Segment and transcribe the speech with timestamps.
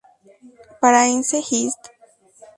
[0.81, 1.83] Paraense Hist.